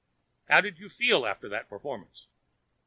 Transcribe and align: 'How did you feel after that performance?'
'How 0.49 0.61
did 0.61 0.79
you 0.79 0.89
feel 0.89 1.27
after 1.27 1.47
that 1.49 1.69
performance?' 1.69 2.25